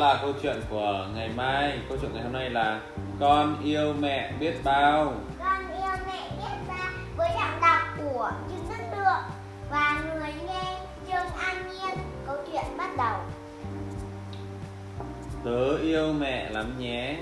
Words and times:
câu 0.00 0.32
chuyện 0.42 0.56
của 0.70 1.06
ngày 1.14 1.30
mai 1.36 1.78
câu 1.88 1.98
chuyện 2.00 2.10
ngày 2.14 2.22
hôm 2.22 2.32
nay 2.32 2.50
là 2.50 2.80
con 3.20 3.56
yêu 3.64 3.94
mẹ 4.00 4.32
biết 4.40 4.54
bao 4.64 5.14
Con 5.38 5.68
yêu 5.68 5.92
mẹ 6.06 6.30
biết 6.38 6.56
ba 6.68 6.90
với 7.16 7.28
giọng 7.34 7.60
đọc 7.60 7.80
của 7.96 8.30
Trương 8.48 8.78
Đức 8.78 8.96
Lượng 8.96 9.22
và 9.70 10.00
người 10.04 10.32
nghe 10.46 10.76
Trương 11.06 11.38
An 11.38 11.56
Nhiên. 11.68 11.98
Câu 12.26 12.36
chuyện 12.52 12.64
bắt 12.78 12.90
đầu. 12.98 13.20
tớ 15.44 15.76
yêu 15.76 16.12
mẹ 16.12 16.50
lắm 16.50 16.66
nhé 16.78 17.16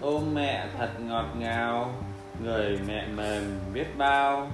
ôm 0.00 0.34
mẹ 0.34 0.66
thật 0.78 0.90
ngọt 1.00 1.26
ngào 1.38 1.92
người 2.44 2.78
mẹ 2.88 3.06
mềm 3.16 3.42
biết 3.74 3.86
bao 3.98 4.50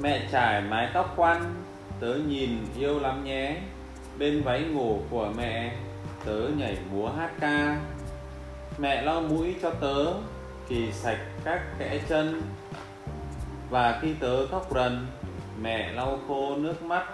mẹ 0.00 0.20
trải 0.32 0.60
mái 0.60 0.88
tóc 0.94 1.12
quăn 1.16 1.54
tớ 2.00 2.14
nhìn 2.28 2.50
yêu 2.78 3.00
lắm 3.00 3.24
nhé 3.24 3.56
bên 4.18 4.42
váy 4.42 4.60
ngủ 4.60 5.00
của 5.10 5.28
mẹ 5.36 5.72
tớ 6.26 6.48
nhảy 6.56 6.78
múa 6.92 7.08
hát 7.08 7.30
ca. 7.40 7.80
Mẹ 8.78 9.02
lau 9.02 9.20
mũi 9.20 9.56
cho 9.62 9.70
tớ 9.70 10.06
kỳ 10.68 10.92
sạch 10.92 11.18
các 11.44 11.78
kẽ 11.78 12.00
chân. 12.08 12.42
Và 13.70 13.98
khi 14.02 14.14
tớ 14.20 14.46
khóc 14.46 14.66
rần, 14.74 15.06
mẹ 15.62 15.92
lau 15.92 16.20
khô 16.28 16.56
nước 16.56 16.82
mắt. 16.82 17.06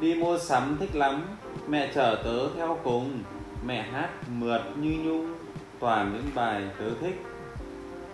Đi 0.00 0.14
mua 0.14 0.38
sắm 0.38 0.76
thích 0.80 0.94
lắm, 0.94 1.22
mẹ 1.68 1.90
chở 1.94 2.22
tớ 2.24 2.48
theo 2.56 2.78
cùng. 2.84 3.22
Mẹ 3.66 3.82
hát 3.82 4.10
mượt 4.28 4.62
như 4.76 4.96
nhung 5.04 5.34
toàn 5.80 6.12
những 6.12 6.30
bài 6.34 6.62
tớ 6.78 6.84
thích. 7.00 7.22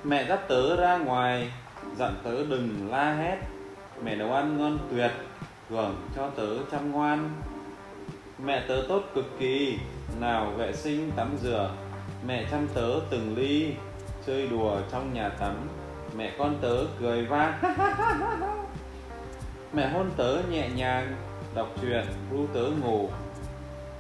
Mẹ 0.05 0.27
dắt 0.29 0.41
tớ 0.49 0.77
ra 0.77 0.99
ngoài, 0.99 1.53
dặn 1.97 2.15
tớ 2.23 2.47
đừng 2.49 2.89
la 2.91 3.15
hét. 3.15 3.39
Mẹ 4.05 4.17
nấu 4.17 4.33
ăn 4.33 4.59
ngon 4.59 4.79
tuyệt 4.91 5.11
hưởng 5.71 5.97
cho 6.17 6.31
tớ 6.31 6.49
chăm 6.71 6.93
ngoan 6.93 7.31
mẹ 8.39 8.65
tớ 8.69 8.85
tốt 8.89 9.03
cực 9.15 9.39
kỳ, 9.39 9.79
nào 10.21 10.51
vệ 10.57 10.73
sinh 10.73 11.13
tắm 11.17 11.37
rửa. 11.43 11.71
Mẹ 12.27 12.47
chăm 12.51 12.69
tớ 12.75 13.01
từng 13.11 13.37
ly, 13.37 13.75
chơi 14.27 14.47
đùa 14.47 14.81
trong 14.93 15.15
nhà 15.15 15.29
tắm. 15.29 15.69
Mẹ 16.17 16.33
con 16.39 16.59
tớ 16.61 16.85
cười 17.01 17.25
vang. 17.25 17.61
Mẹ 19.73 19.89
hôn 19.89 20.11
tớ 20.17 20.39
nhẹ 20.51 20.69
nhàng, 20.77 21.17
đọc 21.55 21.69
truyện, 21.83 22.05
ru 22.31 22.47
tớ 22.55 22.65
ngủ. 22.83 23.09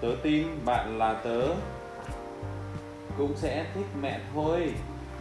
Tớ 0.00 0.08
tin 0.22 0.46
bạn 0.64 0.98
là 0.98 1.14
tớ. 1.14 1.40
Cũng 3.18 3.36
sẽ 3.36 3.66
thích 3.74 3.86
mẹ 4.00 4.20
thôi. 4.34 4.74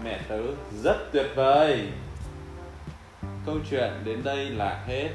Mẹ 0.04 0.20
tớ 0.28 0.42
rất 0.84 0.98
tuyệt 1.12 1.28
vời. 1.36 1.88
Câu 3.46 3.56
chuyện 3.70 3.92
đến 4.04 4.24
đây 4.24 4.50
là 4.50 4.84
hết. 4.88 5.10